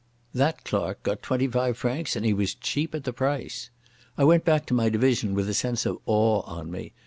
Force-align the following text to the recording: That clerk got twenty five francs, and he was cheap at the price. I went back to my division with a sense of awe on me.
That 0.33 0.63
clerk 0.63 1.03
got 1.03 1.21
twenty 1.21 1.45
five 1.47 1.77
francs, 1.77 2.15
and 2.15 2.25
he 2.25 2.33
was 2.33 2.55
cheap 2.55 2.95
at 2.95 3.03
the 3.03 3.13
price. 3.13 3.69
I 4.17 4.23
went 4.23 4.43
back 4.43 4.65
to 4.65 4.73
my 4.73 4.89
division 4.89 5.35
with 5.35 5.47
a 5.47 5.53
sense 5.53 5.85
of 5.85 5.99
awe 6.07 6.41
on 6.41 6.71
me. 6.71 6.93